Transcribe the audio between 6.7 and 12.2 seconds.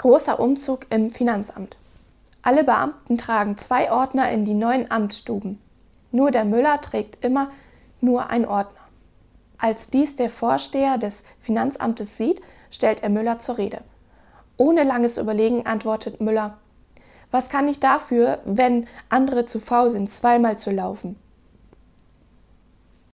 trägt immer nur ein Ordner. Als dies der Vorsteher des Finanzamtes